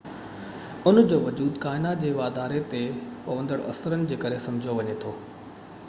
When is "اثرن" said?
3.75-4.09